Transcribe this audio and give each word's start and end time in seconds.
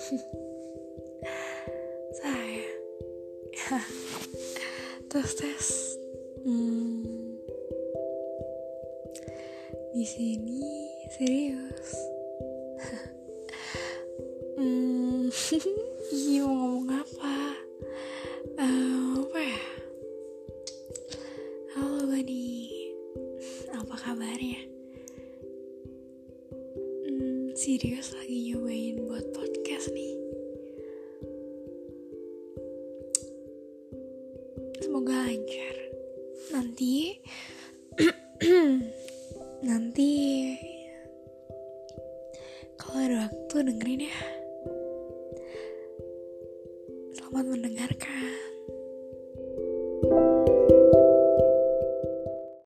saya. 0.00 0.16
Tes 5.12 5.30
tes 5.36 5.66
hmm. 6.40 7.04
di 9.92 10.04
sini 10.08 10.88
serius. 11.12 11.92
Hmm. 14.56 15.28
iya 16.16 16.48
mau 16.48 16.80
ngomong 16.80 17.04
apa? 17.04 17.36
Uh, 18.56 19.20
apa 19.20 19.38
ya? 19.44 19.60
Halo 21.76 22.08
Bani 22.08 22.48
apa 23.76 23.94
kabarnya? 24.00 24.64
Hmm, 27.04 27.52
serius 27.52 28.16
lagi 28.16 28.48
nyobain 28.48 28.96
semoga 34.90 35.22
lancar. 35.22 35.76
Nanti 36.50 37.14
nanti 39.70 40.10
kalau 42.74 42.98
ada 42.98 43.16
waktu 43.30 43.70
dengerin 43.70 44.10
ya. 44.10 44.18
Selamat 47.14 47.44
mendengarkan. 47.54 48.29